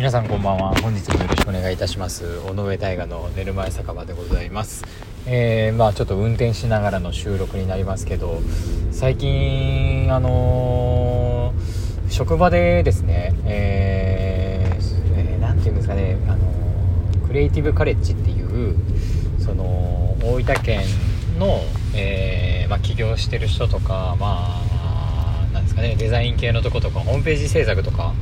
[0.00, 0.74] 皆さんこんばんは。
[0.76, 2.38] 本日もよろしくお願いいたします。
[2.48, 4.82] 尾上大河の寝る前酒場でございます。
[5.26, 8.40] えー、まあちょっと運転しながらの収録になりますけど
[8.92, 14.82] 最近あのー、職場でですねえー、
[15.16, 18.76] えー、て言うんですかねあのー、クリエイティブカレッジっていう
[19.38, 20.80] その大分県
[21.38, 21.60] の、
[21.94, 28.14] えまあ、起業してる人とかまあなんですかねデザイン系のとことかホームページ制作とか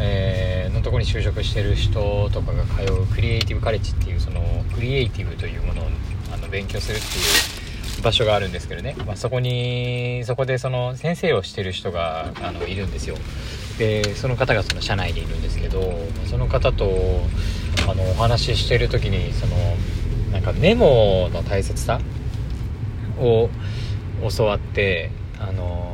[0.00, 4.40] えー、のとこに就職してる人とかが通うクリエイティブカレッジっていうその
[4.74, 5.86] クリエイティブというものを
[6.32, 13.16] あの勉強するっていう場所があるんですけどね、まあ、そこにそこでその先生をしてる人があのいるんですよ。
[13.78, 15.94] でその方がその社内にいるんですけど
[16.26, 17.20] その方と
[17.88, 19.56] あのお話ししてる時にその
[20.32, 22.00] なんかメモの大切さ
[23.20, 23.48] を
[24.36, 25.87] 教わってあの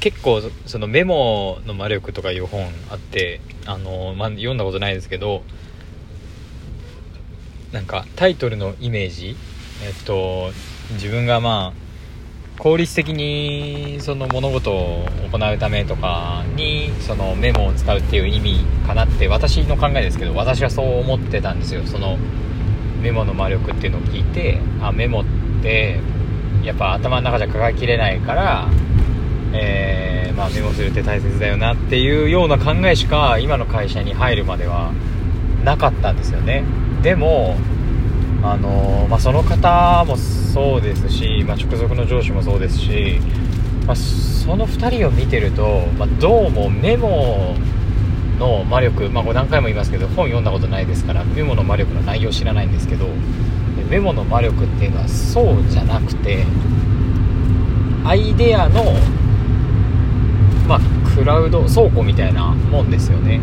[0.00, 5.42] 結構そのメモの魔力とかいう本あってあの、まあ、読んだことないですけど
[7.72, 9.36] なんかタイトルのイメージ
[9.84, 10.50] えっと
[10.92, 11.86] 自分がまあ
[12.58, 21.84] 効率的にその物事を行うためとかにそのメモを使うっていう意味かなって私の考えですけど私はそう思ってたんですよ。
[21.84, 22.16] その
[23.02, 25.24] メモの魔力っていうのを聞いてあメモっ
[25.62, 26.00] て
[26.64, 28.68] やっぱ頭の中じゃ抱えきれないから
[29.58, 34.92] えー、まあ、メモするって大切だよなっていうような考えしか今の会社に入るまでは
[35.64, 36.64] なかったんですよね。
[37.02, 37.56] でも
[38.42, 43.18] あのまあ、その方もそうですし、まあ、直属の上司もそうですし、
[43.86, 47.56] まあ、その2人を見てると、ま、どうもメモ
[48.38, 53.06] の魔力、まあ、これ何回も言いますけど本読んだことないですからメモの魔力の内容知らないんですけど
[53.90, 56.44] メモの魔力っていうのはそうじゃなくて
[58.04, 58.84] アイデアの
[60.68, 60.80] まあ、
[61.14, 63.40] クラウド倉庫みたいなもんですよね。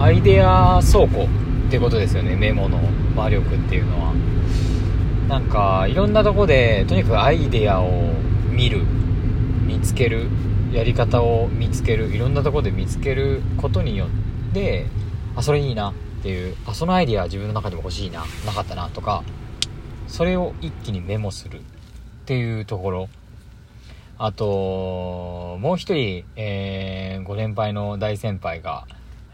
[0.00, 1.28] アイデア倉庫
[1.68, 2.34] ってことですよね。
[2.34, 2.78] メモの
[3.14, 4.12] 魔力っていうのは。
[5.28, 8.12] なんかいろんなとこでとにかくアイデアを
[8.50, 8.82] 見る
[9.66, 10.28] 見つける
[10.72, 14.86] やり方を見つけるいろんなとこで見つけることによって
[15.36, 19.22] あそれいいなっていうあそのアイデア自分の中でも欲しいななかったなとか
[20.06, 21.62] それを一気にメモするっ
[22.26, 23.08] ていうところ。
[24.18, 28.86] あと、もう一人、えー、ご年配の大先輩が、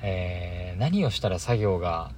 [0.03, 2.11] えー、何をしたら作業が、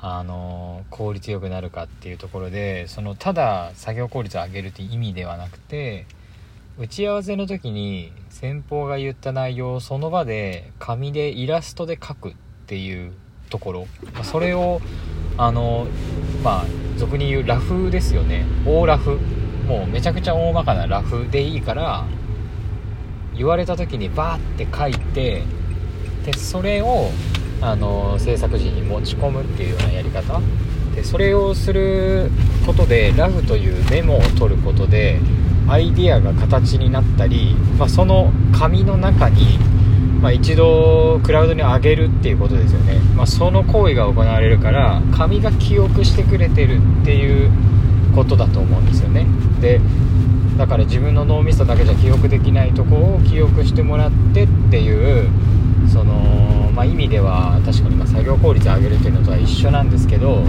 [0.00, 6.06] あの効率よくなるかっていうところでそのただ作業効率を上げるっていう意味ではなくて
[6.78, 12.34] 打ち合わせの時に先方が言った内容をその場で紙でイラストで書くっ
[12.66, 13.12] ていう
[13.50, 13.86] ところ。
[14.22, 14.80] それを
[15.36, 15.88] あの
[16.44, 16.64] まあ
[16.96, 18.46] 俗に言うラフですよね。
[18.64, 19.18] 大ラフ。
[19.68, 22.06] もうめちゃくちゃ大まかなラフでいいから
[23.36, 25.42] 言われた時にバーって書いて
[26.24, 27.10] でそれを
[27.60, 30.40] あの制作時に持ち込むっていうようなやり方。
[30.94, 32.30] でそれをする
[32.66, 35.20] ことでラフというメモを取ることで
[35.68, 39.58] アイディアが形になったり、まあ、その紙の中に、
[40.20, 47.50] まあ、一度クラウドに上げるっていうことですよね、まあ、その行為が行われるから紙が記憶してくれてるっていう
[48.18, 49.26] ことだと思うんですよね。
[49.60, 49.80] で
[50.56, 55.30] だから自分の脳みそだけじゃ記憶できないとこを記憶してもらってっていう
[55.88, 56.14] その、
[56.74, 60.42] まあ、意味では確かにま作業効率を上げるっていうのとは一緒なんですけど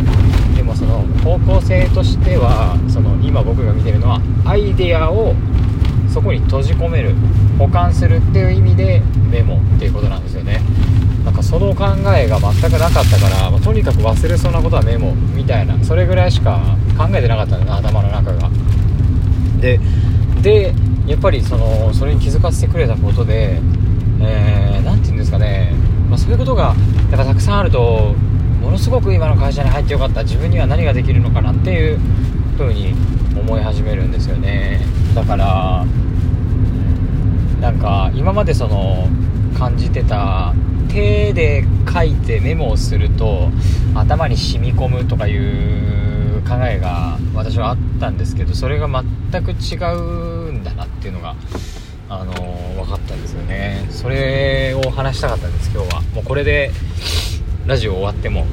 [0.58, 5.36] でもその方向性としてはその今僕が見てるのはアイデアを
[6.12, 7.14] そこに閉じ込める
[7.60, 10.60] 保管するっていう意味でメモっていうことなんですよね。
[11.80, 16.60] 考えが全くなかったから、まあ、とにかく忘れそうなことはメモみたいなそれぐらいしか
[16.98, 18.50] 考えてなかったんだな頭の中が。
[19.62, 19.80] で
[20.42, 20.74] で
[21.08, 23.60] やっぱりそのそれに気づかせてくれたことで
[24.20, 25.74] 何、えー、て言うんですかね、
[26.10, 26.76] まあ、そういうことが
[27.12, 28.14] やっぱたくさんあると
[28.62, 30.24] ものすごく今の会社に入ってよかった。
[30.24, 32.00] 自分には何ができるのかなっていう
[32.58, 32.94] 風に
[33.40, 34.82] 思い始めるんですよね。
[35.16, 35.86] だから
[37.62, 39.08] なんか今までその
[39.58, 40.54] 感じてた
[40.90, 43.50] 手で書いてメモをすると
[43.96, 51.36] 頭に染み込むとかいう考えが私はあったんですけどそれが全く違うんだなっていうのが
[52.10, 53.86] あの分かったんですよね。
[53.92, 56.02] それを話したかったんです今日は。
[56.16, 56.72] もうこれで
[57.68, 58.48] ラジオ終わっても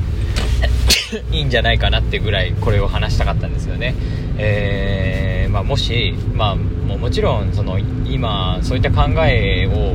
[1.32, 3.94] いいんじゃないかなってぐらいこれを話したかったんですよね。
[4.36, 9.94] えー、まあ、もし、まあ、ももちろんその今そういった考えを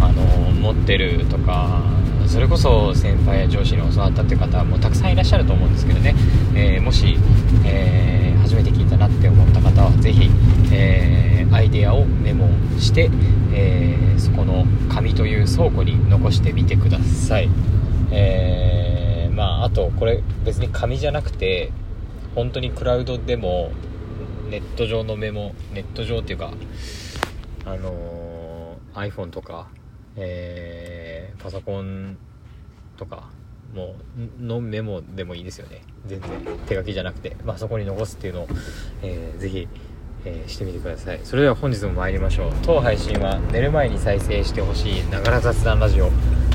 [0.00, 0.22] あの
[0.52, 1.82] 持ってるとか
[2.26, 6.14] それこそ先輩や上司に教わったっていう方もたくさんいらっしゃると思うんですけどね、
[6.54, 7.16] えー、もし、
[7.64, 10.30] えー、初めて聞いたなって思った方は是非、
[10.72, 12.48] えー、アイデアをメモ
[12.78, 13.10] して、
[13.52, 17.48] えそこの紙という倉庫に残してみてください。
[18.10, 21.72] え、まああとこれ別に紙じゃなくて
[22.34, 23.72] 本当にクラウドでも
[24.50, 26.52] ネット上のメモネット上っていうか
[27.68, 29.68] あの、iPhone とか、
[30.18, 32.16] えー、パソコン
[32.96, 33.28] とか
[33.74, 33.94] も
[34.40, 35.82] うのメモでもいいですよね。
[36.06, 36.30] 全然
[36.66, 38.48] 手書きじゃなくて、まあ、そこに残すっていうのを、
[39.02, 39.68] えー、ぜひ、
[40.24, 41.20] えー、してみてください。
[41.22, 42.52] それでは本日も参りましょう。
[42.62, 46.10] 当配信は寝る前に再生してほしいながら雑談ラジオ。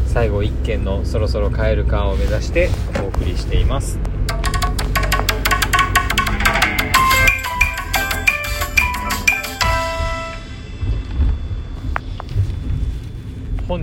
[0.07, 2.69] 最後1件のそろそろ帰るかを目指して
[3.03, 4.22] お送りしています。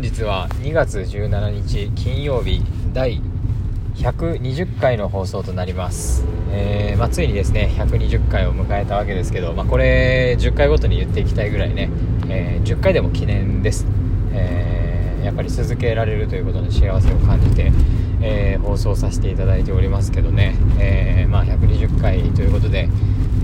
[0.00, 2.62] 本日は2月17日金曜日
[2.94, 3.20] 第
[3.96, 11.90] 120回の放送となります、えー、まあ、ついにですね120回を迎えたわけですけど、まあ、これ10回ごとに言っていきたいぐらいね、
[12.30, 13.86] えー、10回でも記念です、
[14.32, 17.70] えー、やっぱり続けられるということに幸せを感じて、
[18.22, 22.88] え放送させていただいておりますけどね、えまあ、120回ということで、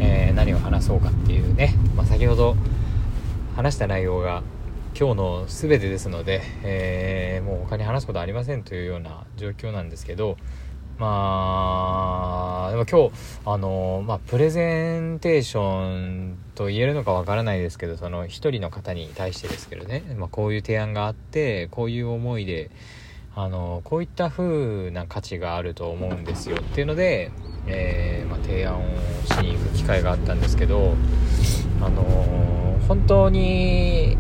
[0.01, 2.57] え何を話そうかっていうね、ま先ほど
[3.57, 4.43] 話した内容が
[4.99, 10.39] 今日の全てですので、えー、もう他に話すことありませんというような状況なんですけど
[10.99, 13.13] まあでも今日
[13.45, 22.71] あのまあプレゼンテーションと言えるのかわからないですけどその一人の方に対してですけどね、まあ、こういう提案があってこういう思いで
[23.35, 27.33] あのこういった風な価値があると思うんですよっていうので、
[27.67, 28.87] えー、まあ、提案を
[29.27, 30.95] しに行く機会があったんですけど
[31.83, 34.17] あの本当に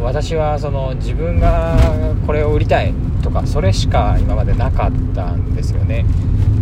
[0.00, 1.76] 私はその自分が
[2.26, 2.92] これを売りたい
[3.22, 6.04] とかそれしか今までなかったんですよね。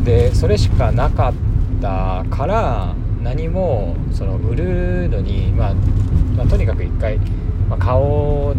[0.04, 1.34] でそれしかなかっ
[1.80, 5.74] たから何もその売るのに、まあ、
[6.36, 7.18] まあ、とにかく一回、
[7.68, 8.54] まあ、顔を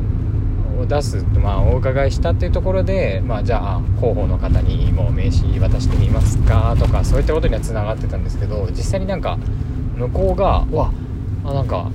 [0.87, 9.37] 出す、まあ、お伺いしたっていうところで、まあ、じゃあ広報の方にも名刺渡してみますかとかそういったことにはつながってたんですけど実際になんか
[9.97, 10.91] 向こうが「わ
[11.45, 11.89] あなんか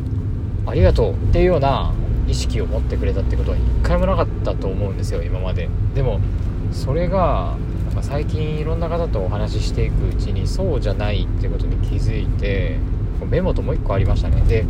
[0.67, 1.93] ありがとう」っていうような
[2.29, 5.69] 意識を持ってくれたってことは一回もなかったと思うんですよ今まで。
[5.95, 6.21] でも
[6.73, 12.77] それがなんか最近いろんな方とお話ししていくうちにそうじゃないってことに気づいて
[13.27, 14.43] メモともう一個ありましたね。
[14.43, 14.67] で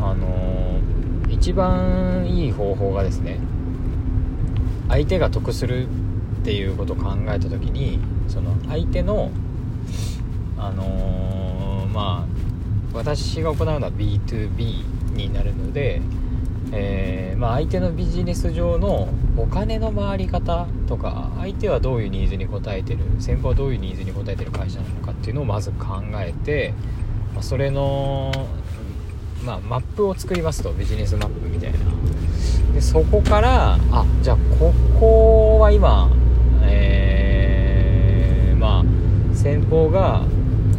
[0.00, 3.38] あのー、一番いい方法がですね
[4.88, 5.86] 相手が得する
[6.40, 9.30] っていうことを考えた時にその相手の
[10.56, 16.00] あのー、まあ私が行うのは B2B になるので
[16.72, 26.74] えー、まあ、相手のビジネス上のお金の回り方とか相手はどういうニーズに応えてる先方はどういうニーズに応えてる会社なのかっていうのをまず考えて、
[27.34, 28.30] まあ、それの、
[29.44, 31.78] まあ、マップを作りますとビジネスマップみたいな。
[32.72, 36.08] でそこからあじゃあここは今、
[36.62, 40.22] えー、まあ先方が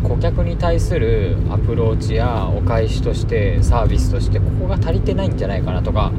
[0.03, 6.11] 顧客に対するアプローチやお返しとしてサービスとしてここが足りてないんじゃないかなとか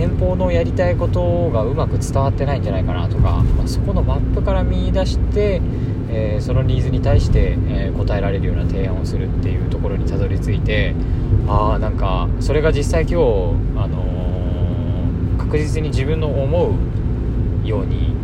[0.00, 5.60] 先方のやりたいことがうまく伝わってないんじゃないかなとか、まあ、そこのマップから見出して、
[6.08, 10.94] えー、そのニーズに対して、えー、答えられるような提案をするっていうところにたどり着いて
[11.46, 13.16] ああなんかそれが実際今日、
[13.76, 16.70] あのー、確実に自分の思
[17.64, 18.19] うように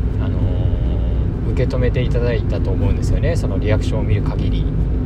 [1.53, 3.37] 受け止めていただいたと思うんですよね。
[3.37, 4.65] そのリアクションを見る限り。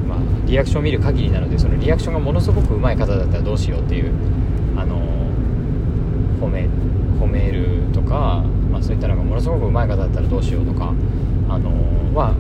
[0.09, 4.13] まあリアクションを見る限りなのでそのリアクションがものすごく上手い方だったらどうしようっていう
[4.77, 4.97] あの
[6.41, 6.69] 褒め
[7.21, 10.95] 褒めるとか、まあ、そういったのがものすごく上手い方だったらどうしようとか
[11.49, 11.71] あの
[12.15, 12.35] は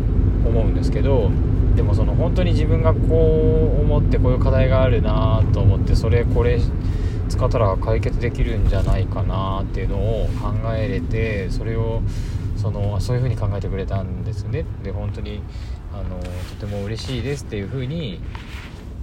[0.44, 1.30] 思うんですけど
[1.76, 6.58] でもその本当に自分がこう思ってこういう課題があるなと思ってそれこれ
[7.28, 12.02] 使ったら解決できるんじゃないかなっていうのを考えれてそれを
[12.60, 14.66] そのそういう風に考えてくれたんですね。
[14.82, 15.42] で本当に
[15.94, 18.20] あのとても嬉しいですっていう風に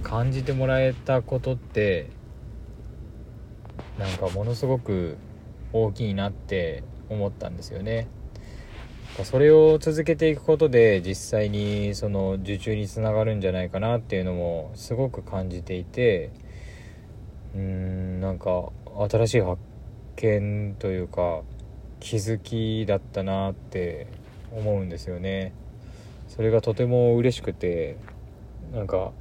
[0.04, 2.10] 感じてもらえたことって
[3.98, 5.16] なんかものすごく
[5.72, 8.06] 大きいなって思ったんですよね。
[9.24, 16.30] それを続けていくことで実際にその受注につながるんじゃないかなっていうのもすごく感じていて
[17.56, 18.68] うーんなんか
[19.10, 19.60] 新しい発
[20.14, 21.42] 見というか
[22.00, 24.06] 気づきだったなって
[24.52, 25.52] 思うんですよね。
[26.28, 27.96] それがとても嬉しくて
[28.72, 29.12] なんか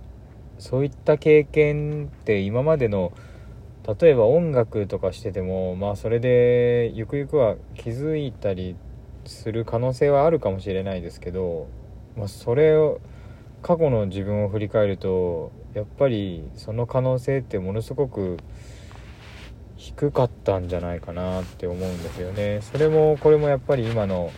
[0.60, 3.14] そういった経験って今までの
[4.00, 8.76] 例えば音楽とかしててもまあそれでゆくゆくは気づいたり
[9.26, 11.68] する可能性はあるかもしれないですけど、
[12.18, 13.00] まあ、それを
[13.62, 18.38] 過去の自分を振り返るとやっぱりその可能性ってものすごく
[19.78, 22.60] 低かったんじゃないかなって思うんですよね。
[22.62, 24.32] それもこれもやっぱり今の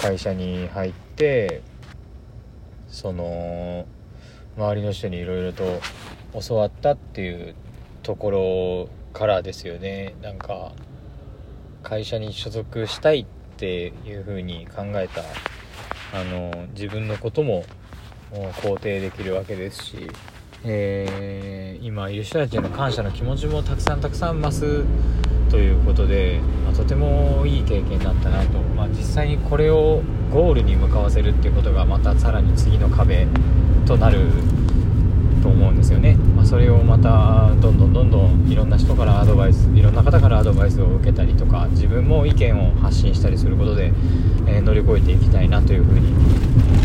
[0.00, 1.62] 会社に入って
[2.88, 3.86] その
[4.56, 5.80] 周りの人にいろいろと
[6.46, 7.54] 教わったっていう
[8.02, 10.14] ところからですよね。
[10.22, 10.72] なんか
[11.82, 13.26] 会社に所属したいっ
[13.56, 15.22] ていうふうに考えた
[16.18, 17.64] あの自分のことも
[18.32, 20.08] 肯定できるわけですし、
[20.64, 24.84] えー、今いる人たちへの感謝の気持ちもたくさんたくさん増す
[25.50, 30.02] ということで、まあ、とてもいい経験だったなと、まあ、実際にこれを
[30.32, 33.26] ゴールに向かわせるっていうことがまたさらに次の壁
[33.86, 34.28] となる
[35.52, 43.92] 思うんですよね、まあ、それをまたどんどんどんどんいろんな人からアドバイスいろんな方からアドバイスを受けたりとか自分も意見を発信したりすることで、
[44.46, 46.12] えー、乗り越えていきたいなというふうに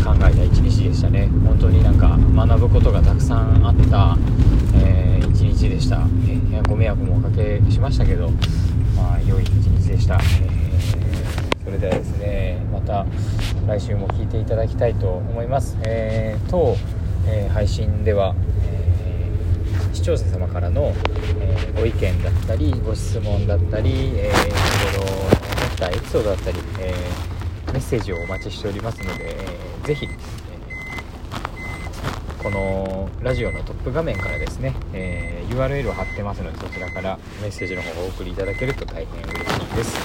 [0.04, 1.28] 考えた一日でしたね。
[1.44, 4.16] 本当になんか学ぶことがたくさんあった、
[4.76, 8.30] えー、一日でした、えー、ご迷惑もおかけしましたけど
[8.96, 13.06] まあ良い一日でした、えー、それではですねまた
[13.66, 16.76] 来週も聞いていただきたいと思います、えー、当、
[17.26, 18.34] え配信では
[19.92, 20.92] 視聴者様からの、
[21.40, 25.30] えー、ご意見だったりご質問だったり、えー、日頃思っ
[25.76, 39.98] たエピソードだったり、えー、メッセージをお待ちしておりますので、えー、ぜひ、えー、このラジオのトップ画面からですね、え、URL を貼ってますのでそちらからメッセージの方をお送りいただけると大変嬉しいです。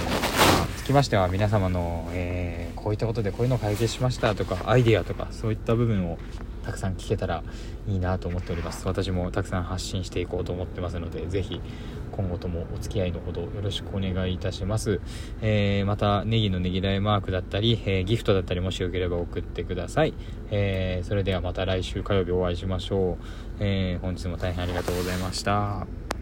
[0.00, 6.18] え、つきましては皆様の、えー、こういったことでこういうのを解決しましたとかアイデアとかそういった部分を
[6.64, 7.42] たくさん聞けたら
[7.86, 8.86] いいなと思っております。
[8.86, 11.60] 私もたくさん発信していこうと思ってますので是非
[12.12, 15.00] 今後ともお付き合いのほどよろしくお願いいたします、
[15.42, 20.14] えー、またネギのネギ代マークだったり、えー、ギフトだったりもしよければ送ってください、
[20.50, 23.24] えー、それではまた来週火曜日お会いしましょう、
[23.58, 26.13] え本日も大変ありがとうございました。